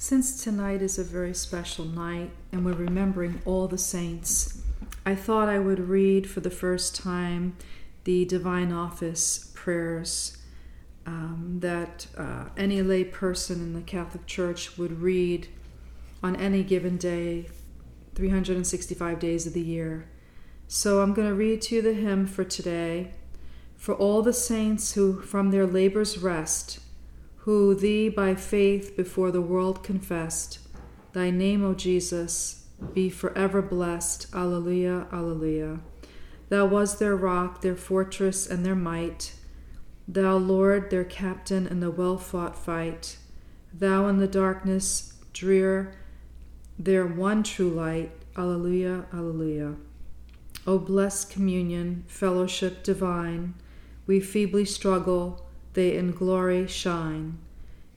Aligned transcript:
Since 0.00 0.44
tonight 0.44 0.80
is 0.80 0.96
a 0.96 1.02
very 1.02 1.34
special 1.34 1.84
night 1.84 2.30
and 2.52 2.64
we're 2.64 2.72
remembering 2.72 3.42
all 3.44 3.66
the 3.66 3.76
saints, 3.76 4.62
I 5.04 5.16
thought 5.16 5.48
I 5.48 5.58
would 5.58 5.88
read 5.88 6.30
for 6.30 6.38
the 6.38 6.52
first 6.52 6.94
time 6.94 7.56
the 8.04 8.24
Divine 8.24 8.72
Office 8.72 9.50
prayers 9.56 10.38
um, 11.04 11.56
that 11.62 12.06
uh, 12.16 12.44
any 12.56 12.80
lay 12.80 13.02
person 13.02 13.60
in 13.60 13.72
the 13.72 13.80
Catholic 13.80 14.24
Church 14.26 14.78
would 14.78 15.02
read 15.02 15.48
on 16.22 16.36
any 16.36 16.62
given 16.62 16.96
day, 16.96 17.48
365 18.14 19.18
days 19.18 19.48
of 19.48 19.52
the 19.52 19.60
year. 19.60 20.08
So 20.68 21.02
I'm 21.02 21.12
going 21.12 21.26
to 21.26 21.34
read 21.34 21.60
to 21.62 21.74
you 21.74 21.82
the 21.82 21.94
hymn 21.94 22.28
for 22.28 22.44
today. 22.44 23.14
For 23.76 23.96
all 23.96 24.22
the 24.22 24.32
saints 24.32 24.92
who 24.92 25.20
from 25.20 25.50
their 25.50 25.66
labors 25.66 26.18
rest, 26.18 26.78
who 27.48 27.74
thee 27.74 28.10
by 28.10 28.34
faith 28.34 28.94
before 28.94 29.30
the 29.30 29.40
world 29.40 29.82
confessed. 29.82 30.58
Thy 31.14 31.30
name, 31.30 31.64
O 31.64 31.72
Jesus, 31.72 32.66
be 32.92 33.08
forever 33.08 33.62
blessed. 33.62 34.26
Alleluia, 34.34 35.06
Alleluia. 35.10 35.80
Thou 36.50 36.66
was 36.66 36.98
their 36.98 37.16
rock, 37.16 37.62
their 37.62 37.74
fortress, 37.74 38.46
and 38.46 38.66
their 38.66 38.74
might. 38.74 39.32
Thou, 40.06 40.36
Lord, 40.36 40.90
their 40.90 41.04
captain 41.04 41.66
in 41.66 41.80
the 41.80 41.90
well 41.90 42.18
fought 42.18 42.54
fight. 42.54 43.16
Thou 43.72 44.08
in 44.08 44.18
the 44.18 44.28
darkness 44.28 45.14
drear, 45.32 45.94
their 46.78 47.06
one 47.06 47.42
true 47.42 47.70
light. 47.70 48.12
Alleluia, 48.36 49.06
Alleluia. 49.10 49.76
O 50.66 50.78
blessed 50.78 51.30
communion, 51.30 52.04
fellowship 52.08 52.82
divine, 52.82 53.54
we 54.06 54.20
feebly 54.20 54.66
struggle 54.66 55.47
they 55.78 55.96
in 55.96 56.10
glory 56.10 56.66
shine. 56.66 57.38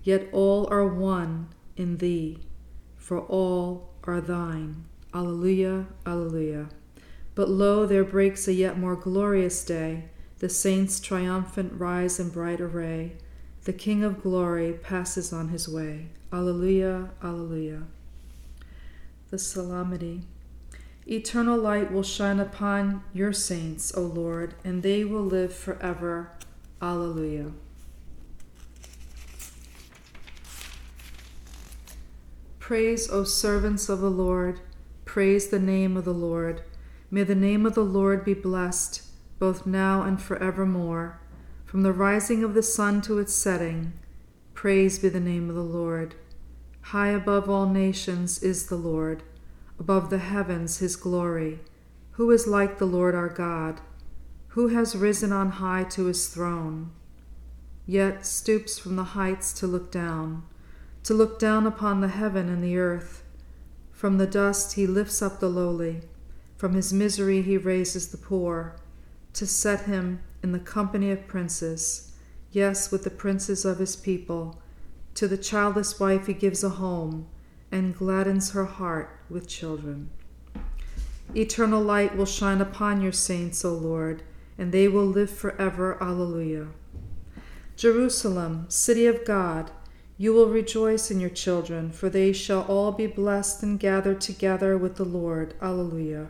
Yet 0.04 0.30
all 0.32 0.68
are 0.70 0.86
one 0.86 1.48
in 1.76 1.98
thee, 1.98 2.38
for 2.96 3.20
all 3.22 3.90
are 4.04 4.22
thine. 4.22 4.86
Alleluia, 5.16 5.88
Alleluia. 6.06 6.70
But 7.34 7.50
lo, 7.50 7.88
there 7.88 8.04
breaks 8.04 8.48
a 8.48 8.54
yet 8.54 8.78
more 8.78 8.96
glorious 8.96 9.66
day. 9.66 10.04
The 10.38 10.48
saints 10.48 11.00
triumphant 11.00 11.74
rise 11.76 12.20
in 12.20 12.30
bright 12.30 12.62
array. 12.62 13.14
The 13.64 13.74
King 13.74 14.04
of 14.04 14.22
glory 14.22 14.74
passes 14.74 15.34
on 15.34 15.48
his 15.48 15.68
way. 15.68 16.10
Alleluia, 16.32 17.10
Alleluia. 17.24 17.82
The 19.32 19.40
Psalmody. 19.40 20.22
Eternal 21.08 21.58
light 21.58 21.92
will 21.92 22.04
shine 22.04 22.40
upon 22.40 23.04
your 23.12 23.34
saints, 23.34 23.92
O 23.98 24.02
Lord, 24.02 24.54
and 24.64 24.84
they 24.84 25.04
will 25.04 25.26
live 25.26 25.52
forever. 25.52 26.30
Alleluia. 26.80 27.52
Praise, 32.72 33.10
O 33.10 33.26
servants 33.26 33.90
of 33.90 34.00
the 34.00 34.10
Lord, 34.10 34.62
praise 35.04 35.50
the 35.50 35.60
name 35.60 35.98
of 35.98 36.06
the 36.06 36.14
Lord. 36.14 36.64
May 37.10 37.24
the 37.24 37.36
name 37.36 37.66
of 37.66 37.76
the 37.76 37.84
Lord 37.84 38.24
be 38.24 38.34
blessed, 38.34 39.02
both 39.40 39.66
now 39.66 40.04
and 40.04 40.22
forevermore. 40.22 41.20
From 41.66 41.84
the 41.84 41.92
rising 41.92 42.46
of 42.46 42.54
the 42.54 42.64
sun 42.64 43.02
to 43.02 43.20
its 43.20 43.34
setting, 43.34 43.92
praise 44.54 45.00
be 45.00 45.10
the 45.10 45.20
name 45.20 45.50
of 45.50 45.56
the 45.58 45.62
Lord. 45.62 46.16
High 46.80 47.10
above 47.10 47.50
all 47.50 47.68
nations 47.68 48.42
is 48.42 48.68
the 48.68 48.78
Lord, 48.78 49.24
above 49.78 50.10
the 50.10 50.20
heavens 50.20 50.78
his 50.78 50.96
glory. 50.96 51.60
Who 52.12 52.32
is 52.32 52.48
like 52.48 52.78
the 52.78 52.86
Lord 52.86 53.14
our 53.14 53.28
God? 53.28 53.82
Who 54.56 54.70
has 54.70 54.96
risen 54.96 55.34
on 55.34 55.50
high 55.50 55.84
to 55.90 56.06
his 56.06 56.30
throne, 56.30 56.92
yet 57.86 58.26
stoops 58.26 58.80
from 58.80 58.96
the 58.96 59.12
heights 59.20 59.52
to 59.60 59.68
look 59.68 59.92
down? 59.92 60.44
To 61.04 61.14
look 61.14 61.40
down 61.40 61.66
upon 61.66 62.02
the 62.02 62.08
heaven 62.08 62.50
and 62.50 62.64
the 62.64 62.78
earth. 62.78 63.24
From 63.92 64.18
the 64.18 64.28
dust 64.28 64.74
he 64.74 64.88
lifts 64.88 65.22
up 65.22 65.40
the 65.40 65.50
lowly, 65.50 66.02
from 66.58 66.74
his 66.74 66.94
misery 66.94 67.42
he 67.42 67.58
raises 67.58 68.10
the 68.10 68.18
poor, 68.18 68.76
to 69.34 69.48
set 69.48 69.82
him 69.82 70.22
in 70.44 70.52
the 70.52 70.60
company 70.60 71.12
of 71.12 71.28
princes, 71.28 72.14
yes, 72.52 72.92
with 72.92 73.04
the 73.04 73.10
princes 73.10 73.66
of 73.66 73.80
his 73.80 73.96
people. 73.96 74.62
To 75.16 75.28
the 75.28 75.38
childless 75.38 76.00
wife 76.00 76.28
he 76.28 76.34
gives 76.34 76.64
a 76.64 76.70
home, 76.70 77.28
and 77.72 77.96
gladdens 77.96 78.52
her 78.52 78.66
heart 78.66 79.20
with 79.30 79.48
children. 79.48 80.10
Eternal 81.36 81.82
light 81.82 82.16
will 82.16 82.26
shine 82.26 82.60
upon 82.60 83.02
your 83.02 83.12
saints, 83.12 83.64
O 83.64 83.74
Lord, 83.74 84.24
and 84.58 84.72
they 84.72 84.88
will 84.88 85.06
live 85.06 85.30
forever. 85.30 85.98
Alleluia. 86.02 86.68
Jerusalem, 87.78 88.66
city 88.68 89.06
of 89.06 89.24
God, 89.26 89.72
you 90.22 90.32
will 90.32 90.50
rejoice 90.50 91.10
in 91.10 91.20
your 91.20 91.32
children, 91.32 91.90
for 91.90 92.08
they 92.08 92.32
shall 92.32 92.62
all 92.66 92.92
be 92.92 93.08
blessed 93.08 93.64
and 93.64 93.80
gathered 93.80 94.22
together 94.22 94.78
with 94.78 94.96
the 94.98 95.04
Lord. 95.04 95.56
Alleluia. 95.60 96.30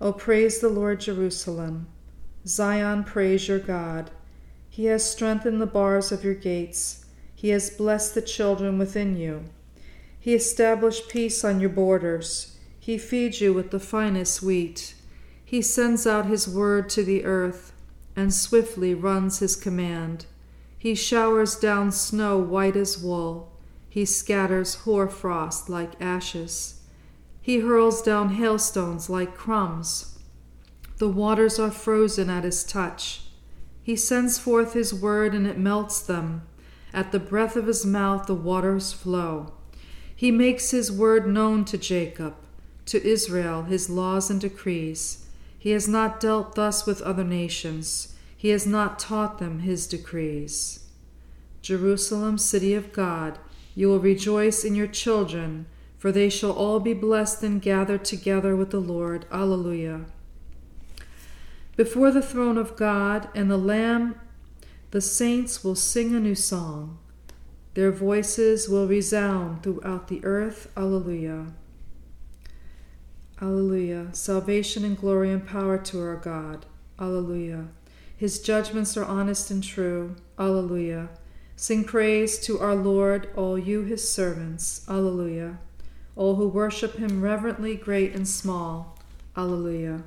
O 0.00 0.10
praise 0.10 0.60
the 0.60 0.70
Lord, 0.70 1.00
Jerusalem. 1.00 1.86
Zion, 2.46 3.04
praise 3.04 3.46
your 3.46 3.58
God. 3.58 4.10
He 4.70 4.86
has 4.86 5.04
strengthened 5.04 5.60
the 5.60 5.66
bars 5.66 6.12
of 6.12 6.24
your 6.24 6.32
gates. 6.32 7.04
He 7.34 7.50
has 7.50 7.68
blessed 7.68 8.14
the 8.14 8.22
children 8.22 8.78
within 8.78 9.18
you. 9.18 9.44
He 10.18 10.32
established 10.32 11.10
peace 11.10 11.44
on 11.44 11.60
your 11.60 11.68
borders. 11.68 12.56
He 12.80 12.96
feeds 12.96 13.38
you 13.38 13.52
with 13.52 13.70
the 13.70 13.80
finest 13.80 14.42
wheat. 14.42 14.94
He 15.44 15.60
sends 15.60 16.06
out 16.06 16.24
his 16.24 16.48
word 16.48 16.88
to 16.88 17.04
the 17.04 17.26
earth, 17.26 17.74
and 18.16 18.32
swiftly 18.32 18.94
runs 18.94 19.40
his 19.40 19.56
command. 19.56 20.24
He 20.84 20.94
showers 20.94 21.56
down 21.56 21.92
snow 21.92 22.36
white 22.36 22.76
as 22.76 22.98
wool. 22.98 23.50
He 23.88 24.04
scatters 24.04 24.74
hoar 24.74 25.08
frost 25.08 25.70
like 25.70 25.98
ashes. 25.98 26.82
He 27.40 27.60
hurls 27.60 28.02
down 28.02 28.34
hailstones 28.34 29.08
like 29.08 29.34
crumbs. 29.34 30.18
The 30.98 31.08
waters 31.08 31.58
are 31.58 31.70
frozen 31.70 32.28
at 32.28 32.44
his 32.44 32.62
touch. 32.62 33.22
He 33.82 33.96
sends 33.96 34.38
forth 34.38 34.74
his 34.74 34.92
word 34.92 35.34
and 35.34 35.46
it 35.46 35.56
melts 35.56 36.02
them. 36.02 36.42
At 36.92 37.12
the 37.12 37.18
breath 37.18 37.56
of 37.56 37.66
his 37.66 37.86
mouth 37.86 38.26
the 38.26 38.34
waters 38.34 38.92
flow. 38.92 39.54
He 40.14 40.30
makes 40.30 40.70
his 40.70 40.92
word 40.92 41.26
known 41.26 41.64
to 41.64 41.78
Jacob, 41.78 42.34
to 42.84 43.02
Israel 43.02 43.62
his 43.62 43.88
laws 43.88 44.28
and 44.28 44.38
decrees. 44.38 45.24
He 45.58 45.70
has 45.70 45.88
not 45.88 46.20
dealt 46.20 46.56
thus 46.56 46.84
with 46.84 47.00
other 47.00 47.24
nations. 47.24 48.13
He 48.44 48.50
has 48.50 48.66
not 48.66 48.98
taught 48.98 49.38
them 49.38 49.60
his 49.60 49.86
decrees. 49.86 50.84
Jerusalem, 51.62 52.36
city 52.36 52.74
of 52.74 52.92
God, 52.92 53.38
you 53.74 53.88
will 53.88 54.00
rejoice 54.00 54.66
in 54.66 54.74
your 54.74 54.86
children, 54.86 55.64
for 55.96 56.12
they 56.12 56.28
shall 56.28 56.50
all 56.50 56.78
be 56.78 56.92
blessed 56.92 57.42
and 57.42 57.62
gathered 57.62 58.04
together 58.04 58.54
with 58.54 58.70
the 58.70 58.82
Lord. 58.82 59.24
Alleluia. 59.32 60.04
Before 61.74 62.10
the 62.10 62.20
throne 62.20 62.58
of 62.58 62.76
God 62.76 63.30
and 63.34 63.50
the 63.50 63.56
Lamb, 63.56 64.20
the 64.90 65.00
saints 65.00 65.64
will 65.64 65.74
sing 65.74 66.14
a 66.14 66.20
new 66.20 66.34
song. 66.34 66.98
Their 67.72 67.92
voices 67.92 68.68
will 68.68 68.86
resound 68.86 69.62
throughout 69.62 70.08
the 70.08 70.22
earth. 70.22 70.70
Alleluia. 70.76 71.46
Alleluia. 73.40 74.14
Salvation 74.14 74.84
and 74.84 74.98
glory 74.98 75.32
and 75.32 75.46
power 75.46 75.78
to 75.78 76.00
our 76.02 76.16
God. 76.16 76.66
Alleluia. 77.00 77.68
His 78.16 78.38
judgments 78.38 78.96
are 78.96 79.04
honest 79.04 79.50
and 79.50 79.62
true. 79.62 80.16
Alleluia. 80.38 81.08
Sing 81.56 81.84
praise 81.84 82.38
to 82.40 82.58
our 82.58 82.74
Lord, 82.74 83.28
all 83.36 83.58
you 83.58 83.82
his 83.82 84.08
servants. 84.08 84.84
Alleluia. 84.88 85.58
All 86.16 86.36
who 86.36 86.48
worship 86.48 86.96
him 86.96 87.22
reverently, 87.22 87.76
great 87.76 88.14
and 88.14 88.26
small. 88.26 88.98
Alleluia. 89.36 90.02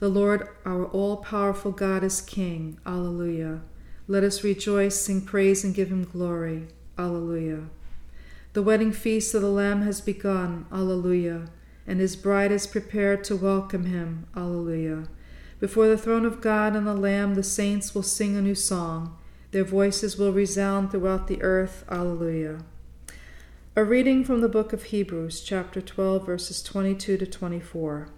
The 0.00 0.08
Lord, 0.08 0.48
our 0.64 0.86
all 0.86 1.18
powerful 1.18 1.72
God, 1.72 2.04
is 2.04 2.20
King. 2.20 2.78
Alleluia. 2.86 3.60
Let 4.06 4.24
us 4.24 4.44
rejoice, 4.44 4.98
sing 4.98 5.20
praise, 5.20 5.64
and 5.64 5.74
give 5.74 5.90
him 5.90 6.04
glory. 6.04 6.68
Alleluia. 6.96 7.64
The 8.52 8.62
wedding 8.62 8.92
feast 8.92 9.34
of 9.34 9.42
the 9.42 9.50
Lamb 9.50 9.82
has 9.82 10.00
begun. 10.00 10.66
Alleluia. 10.72 11.46
And 11.86 12.00
his 12.00 12.16
bride 12.16 12.52
is 12.52 12.66
prepared 12.66 13.24
to 13.24 13.36
welcome 13.36 13.86
him. 13.86 14.26
Alleluia. 14.36 15.08
Before 15.60 15.88
the 15.88 15.98
throne 15.98 16.24
of 16.24 16.40
God 16.40 16.76
and 16.76 16.86
the 16.86 16.94
Lamb, 16.94 17.34
the 17.34 17.42
saints 17.42 17.92
will 17.92 18.04
sing 18.04 18.36
a 18.36 18.42
new 18.42 18.54
song. 18.54 19.16
Their 19.50 19.64
voices 19.64 20.16
will 20.16 20.32
resound 20.32 20.90
throughout 20.90 21.26
the 21.26 21.42
earth. 21.42 21.84
Alleluia. 21.90 22.60
A 23.74 23.82
reading 23.82 24.24
from 24.24 24.40
the 24.40 24.48
book 24.48 24.72
of 24.72 24.84
Hebrews, 24.84 25.40
chapter 25.40 25.80
12, 25.80 26.26
verses 26.26 26.62
22 26.62 27.16
to 27.16 27.26
24. 27.26 28.08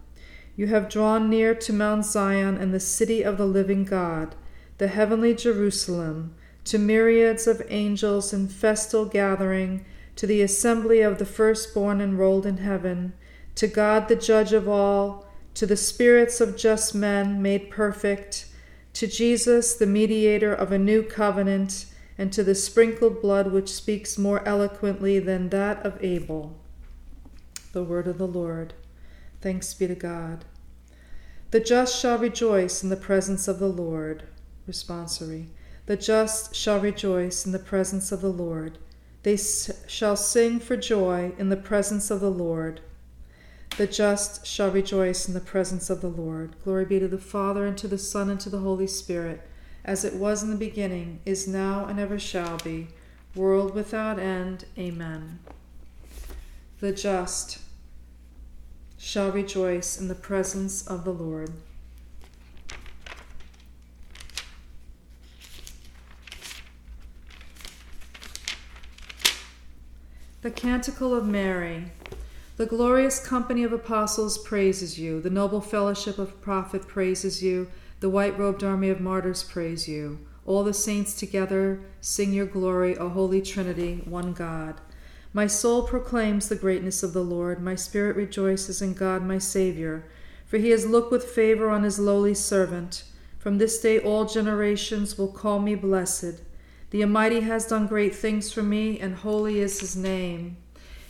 You 0.54 0.66
have 0.66 0.90
drawn 0.90 1.31
near 1.31 1.54
to 1.54 1.72
Mount 1.72 2.04
Zion 2.04 2.58
and 2.58 2.75
the 2.75 2.81
city 2.81 3.22
of 3.22 3.38
the 3.38 3.46
living 3.46 3.84
God, 3.84 4.34
the 4.76 4.88
heavenly 4.88 5.34
Jerusalem, 5.34 6.34
to 6.64 6.78
myriads 6.78 7.46
of 7.46 7.62
angels 7.70 8.34
in 8.34 8.48
festal 8.48 9.06
gathering, 9.06 9.87
to 10.16 10.26
the 10.26 10.42
assembly 10.42 11.00
of 11.00 11.19
the 11.19 11.25
firstborn 11.25 12.02
enrolled 12.02 12.44
in 12.44 12.58
heaven, 12.58 13.14
to 13.54 13.66
God 13.66 14.08
the 14.08 14.16
judge 14.16 14.52
of 14.52 14.69
all 14.69 15.29
to 15.55 15.67
the 15.67 15.76
spirits 15.76 16.41
of 16.41 16.56
just 16.56 16.94
men 16.94 17.43
made 17.43 17.70
perfect, 17.70 18.47
to 18.94 19.06
Jesus, 19.06 19.75
the 19.75 19.87
mediator 19.87 20.52
of 20.52 20.73
a 20.73 20.79
new 20.79 21.02
covenant, 21.02 21.87
and 22.19 22.32
to 22.32 22.44
the 22.44 22.55
sprinkled 22.55 23.23
blood 23.23 23.50
which 23.52 23.73
speaks 23.73 24.19
more 24.19 24.47
eloquently 24.47 25.19
than 25.19 25.49
that 25.49 25.85
of 25.85 26.02
Abel. 26.05 26.58
The 27.73 27.85
word 27.85 28.06
of 28.06 28.19
the 28.19 28.26
Lord. 28.26 28.75
Thanks 29.41 29.73
be 29.75 29.87
to 29.87 29.94
God. 29.94 30.44
The 31.50 31.61
just 31.61 31.99
shall 31.99 32.19
rejoice 32.19 32.82
in 32.82 32.91
the 32.91 32.97
presence 32.97 33.49
of 33.49 33.58
the 33.58 33.69
Lord. 33.69 34.25
Responsory. 34.69 35.47
The 35.87 35.97
just 35.97 36.55
shall 36.55 36.79
rejoice 36.79 37.47
in 37.47 37.52
the 37.52 37.58
presence 37.58 38.12
of 38.12 38.20
the 38.20 38.31
Lord. 38.32 38.79
They 39.23 39.37
shall 39.37 40.17
sing 40.17 40.61
for 40.61 40.76
joy 40.76 41.32
in 41.38 41.49
the 41.49 41.56
presence 41.56 42.11
of 42.11 42.20
the 42.20 42.31
Lord. 42.31 42.81
The 43.80 43.86
just 43.86 44.44
shall 44.44 44.70
rejoice 44.70 45.26
in 45.26 45.32
the 45.32 45.40
presence 45.40 45.88
of 45.88 46.02
the 46.02 46.08
Lord. 46.08 46.54
Glory 46.64 46.84
be 46.84 46.98
to 46.98 47.08
the 47.08 47.16
Father, 47.16 47.64
and 47.64 47.78
to 47.78 47.88
the 47.88 47.96
Son, 47.96 48.28
and 48.28 48.38
to 48.40 48.50
the 48.50 48.58
Holy 48.58 48.86
Spirit 48.86 49.40
as 49.86 50.04
it 50.04 50.16
was 50.16 50.42
in 50.42 50.50
the 50.50 50.56
beginning, 50.56 51.20
is 51.24 51.48
now, 51.48 51.86
and 51.86 51.98
ever 51.98 52.18
shall 52.18 52.58
be, 52.58 52.88
world 53.34 53.74
without 53.74 54.18
end. 54.18 54.66
Amen. 54.78 55.38
The 56.80 56.92
just 56.92 57.60
shall 58.98 59.32
rejoice 59.32 59.98
in 59.98 60.08
the 60.08 60.14
presence 60.14 60.86
of 60.86 61.04
the 61.04 61.14
Lord. 61.14 61.50
The 70.42 70.50
Canticle 70.50 71.14
of 71.14 71.24
Mary. 71.24 71.92
The 72.60 72.66
glorious 72.66 73.18
company 73.26 73.64
of 73.64 73.72
apostles 73.72 74.36
praises 74.36 74.98
you. 74.98 75.22
The 75.22 75.30
noble 75.30 75.62
fellowship 75.62 76.18
of 76.18 76.42
prophet 76.42 76.86
praises 76.86 77.42
you. 77.42 77.70
The 78.00 78.10
white 78.10 78.38
robed 78.38 78.62
army 78.62 78.90
of 78.90 79.00
martyrs 79.00 79.42
praise 79.42 79.88
you. 79.88 80.18
All 80.44 80.62
the 80.62 80.74
saints 80.74 81.14
together 81.14 81.80
sing 82.02 82.34
your 82.34 82.44
glory, 82.44 82.98
O 82.98 83.08
Holy 83.08 83.40
Trinity, 83.40 84.02
one 84.04 84.34
God. 84.34 84.78
My 85.32 85.46
soul 85.46 85.84
proclaims 85.84 86.50
the 86.50 86.54
greatness 86.54 87.02
of 87.02 87.14
the 87.14 87.24
Lord. 87.24 87.62
My 87.62 87.76
spirit 87.76 88.14
rejoices 88.14 88.82
in 88.82 88.92
God, 88.92 89.22
my 89.22 89.38
Savior, 89.38 90.04
for 90.44 90.58
he 90.58 90.68
has 90.68 90.84
looked 90.84 91.10
with 91.10 91.24
favor 91.24 91.70
on 91.70 91.82
his 91.82 91.98
lowly 91.98 92.34
servant. 92.34 93.04
From 93.38 93.56
this 93.56 93.80
day 93.80 93.98
all 93.98 94.26
generations 94.26 95.16
will 95.16 95.32
call 95.32 95.60
me 95.60 95.76
blessed. 95.76 96.42
The 96.90 97.04
Almighty 97.04 97.40
has 97.40 97.66
done 97.66 97.86
great 97.86 98.14
things 98.14 98.52
for 98.52 98.62
me, 98.62 99.00
and 99.00 99.14
holy 99.14 99.60
is 99.60 99.80
his 99.80 99.96
name. 99.96 100.58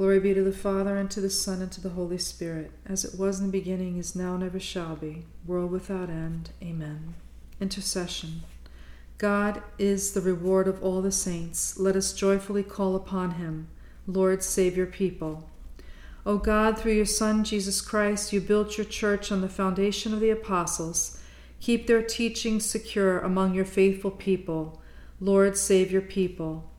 Glory 0.00 0.18
be 0.18 0.32
to 0.32 0.42
the 0.42 0.50
Father, 0.50 0.96
and 0.96 1.10
to 1.10 1.20
the 1.20 1.28
Son, 1.28 1.60
and 1.60 1.70
to 1.72 1.80
the 1.82 1.90
Holy 1.90 2.16
Spirit, 2.16 2.70
as 2.86 3.04
it 3.04 3.20
was 3.20 3.38
in 3.38 3.48
the 3.48 3.52
beginning, 3.52 3.98
is 3.98 4.16
now, 4.16 4.34
and 4.34 4.42
ever 4.42 4.58
shall 4.58 4.96
be, 4.96 5.26
world 5.44 5.70
without 5.70 6.08
end. 6.08 6.48
Amen. 6.62 7.16
Intercession. 7.60 8.40
God 9.18 9.62
is 9.78 10.12
the 10.12 10.22
reward 10.22 10.66
of 10.68 10.82
all 10.82 11.02
the 11.02 11.12
saints. 11.12 11.78
Let 11.78 11.96
us 11.96 12.14
joyfully 12.14 12.62
call 12.62 12.96
upon 12.96 13.32
him. 13.32 13.68
Lord, 14.06 14.42
save 14.42 14.74
your 14.74 14.86
people. 14.86 15.50
O 16.24 16.38
God, 16.38 16.78
through 16.78 16.94
your 16.94 17.04
Son, 17.04 17.44
Jesus 17.44 17.82
Christ, 17.82 18.32
you 18.32 18.40
built 18.40 18.78
your 18.78 18.86
church 18.86 19.30
on 19.30 19.42
the 19.42 19.50
foundation 19.50 20.14
of 20.14 20.20
the 20.20 20.30
apostles. 20.30 21.20
Keep 21.60 21.86
their 21.86 22.02
teaching 22.02 22.58
secure 22.58 23.18
among 23.18 23.52
your 23.52 23.66
faithful 23.66 24.12
people. 24.12 24.80
Lord, 25.20 25.58
save 25.58 25.92
your 25.92 26.00
people. 26.00 26.69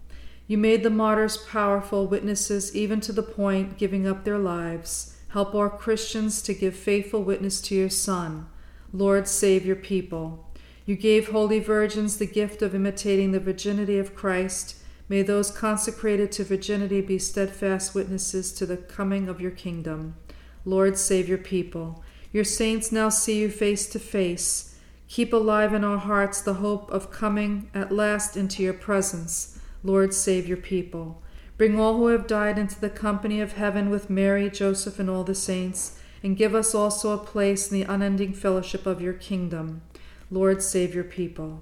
You 0.51 0.57
made 0.57 0.83
the 0.83 0.89
martyrs 0.89 1.37
powerful 1.37 2.07
witnesses, 2.07 2.75
even 2.75 2.99
to 3.07 3.13
the 3.13 3.23
point 3.23 3.77
giving 3.77 4.05
up 4.05 4.25
their 4.25 4.37
lives. 4.37 5.15
Help 5.29 5.55
our 5.55 5.69
Christians 5.69 6.41
to 6.41 6.53
give 6.53 6.75
faithful 6.75 7.23
witness 7.23 7.61
to 7.61 7.75
your 7.75 7.89
Son. 7.89 8.47
Lord, 8.91 9.29
save 9.29 9.65
your 9.65 9.77
people. 9.77 10.51
You 10.85 10.97
gave 10.97 11.29
holy 11.29 11.59
virgins 11.59 12.17
the 12.17 12.25
gift 12.25 12.61
of 12.61 12.75
imitating 12.75 13.31
the 13.31 13.39
virginity 13.39 13.97
of 13.97 14.13
Christ. 14.13 14.75
May 15.07 15.21
those 15.21 15.51
consecrated 15.51 16.33
to 16.33 16.43
virginity 16.43 16.99
be 16.99 17.17
steadfast 17.17 17.95
witnesses 17.95 18.51
to 18.55 18.65
the 18.65 18.75
coming 18.75 19.29
of 19.29 19.39
your 19.39 19.51
kingdom. 19.51 20.17
Lord, 20.65 20.97
save 20.97 21.29
your 21.29 21.37
people. 21.37 22.03
Your 22.33 22.43
saints 22.43 22.91
now 22.91 23.07
see 23.07 23.39
you 23.39 23.49
face 23.49 23.87
to 23.87 23.99
face. 23.99 24.77
Keep 25.07 25.31
alive 25.31 25.73
in 25.73 25.85
our 25.85 25.99
hearts 25.99 26.41
the 26.41 26.55
hope 26.55 26.91
of 26.91 27.09
coming 27.09 27.69
at 27.73 27.93
last 27.93 28.35
into 28.35 28.61
your 28.61 28.73
presence. 28.73 29.57
Lord, 29.83 30.13
save 30.13 30.47
your 30.47 30.57
people. 30.57 31.21
Bring 31.57 31.79
all 31.79 31.97
who 31.97 32.07
have 32.07 32.27
died 32.27 32.57
into 32.57 32.79
the 32.79 32.89
company 32.89 33.39
of 33.39 33.53
heaven 33.53 33.89
with 33.89 34.09
Mary, 34.09 34.49
Joseph, 34.49 34.99
and 34.99 35.09
all 35.09 35.23
the 35.23 35.35
saints, 35.35 35.99
and 36.23 36.37
give 36.37 36.55
us 36.55 36.73
also 36.73 37.11
a 37.11 37.23
place 37.23 37.71
in 37.71 37.79
the 37.79 37.91
unending 37.91 38.33
fellowship 38.33 38.85
of 38.85 39.01
your 39.01 39.13
kingdom. 39.13 39.81
Lord, 40.29 40.61
save 40.61 40.95
your 40.95 41.03
people. 41.03 41.61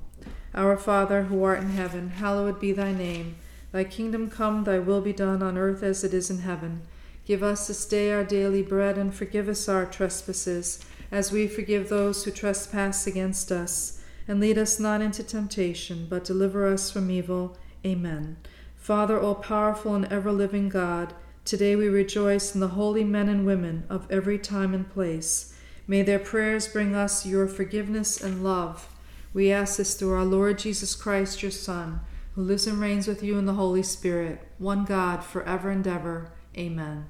Our 0.54 0.78
Father, 0.78 1.24
who 1.24 1.44
art 1.44 1.60
in 1.60 1.70
heaven, 1.70 2.10
hallowed 2.10 2.60
be 2.60 2.72
thy 2.72 2.92
name. 2.92 3.36
Thy 3.72 3.84
kingdom 3.84 4.30
come, 4.30 4.64
thy 4.64 4.80
will 4.80 5.02
be 5.02 5.14
done 5.14 5.44
on 5.44 5.58
earth 5.58 5.84
as 5.84 6.04
it 6.04 6.14
is 6.14 6.30
in 6.30 6.40
heaven. 6.40 6.82
Give 7.26 7.44
us 7.44 7.68
this 7.68 7.86
day 7.86 8.12
our 8.12 8.24
daily 8.24 8.64
bread, 8.64 8.98
and 8.98 9.14
forgive 9.14 9.48
us 9.48 9.70
our 9.70 9.86
trespasses, 9.86 10.84
as 11.12 11.32
we 11.32 11.48
forgive 11.48 11.90
those 11.90 12.24
who 12.24 12.32
trespass 12.32 13.06
against 13.06 13.52
us. 13.52 14.02
And 14.28 14.40
lead 14.40 14.58
us 14.58 14.80
not 14.80 15.02
into 15.02 15.24
temptation, 15.24 16.08
but 16.10 16.24
deliver 16.24 16.68
us 16.68 16.92
from 16.92 17.12
evil. 17.12 17.58
Amen. 17.86 18.38
Father, 18.76 19.20
all 19.20 19.36
powerful 19.36 19.96
and 19.96 20.06
ever 20.06 20.32
living 20.32 20.70
God, 20.70 21.14
today 21.46 21.76
we 21.76 21.88
rejoice 21.88 22.54
in 22.54 22.60
the 22.60 22.70
holy 22.70 23.04
men 23.04 23.30
and 23.30 23.46
women 23.46 23.84
of 23.90 24.10
every 24.10 24.40
time 24.40 24.74
and 24.74 24.90
place. 24.90 25.54
May 25.88 26.02
their 26.02 26.20
prayers 26.20 26.68
bring 26.68 26.96
us 26.96 27.26
your 27.26 27.48
forgiveness 27.48 28.22
and 28.22 28.44
love. 28.44 28.88
We 29.34 29.52
ask 29.52 29.78
this 29.78 29.96
through 29.96 30.14
our 30.14 30.26
Lord 30.26 30.60
Jesus 30.60 30.96
Christ, 30.96 31.42
your 31.42 31.52
Son, 31.52 32.02
who 32.36 32.42
lives 32.42 32.68
and 32.68 32.80
reigns 32.80 33.08
with 33.08 33.24
you 33.24 33.38
in 33.38 33.46
the 33.46 33.54
Holy 33.54 33.84
Spirit, 33.84 34.48
one 34.58 34.86
God, 34.86 35.24
forever 35.24 35.70
and 35.70 35.86
ever. 35.88 36.32
Amen. 36.58 37.06